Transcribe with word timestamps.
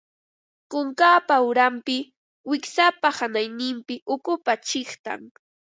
Kunkapa 0.71 1.35
uranpi, 1.49 1.97
wiksapa 2.49 3.07
hanayninpi 3.17 3.95
ukupa 4.13 4.51
chiqtan 4.67 5.21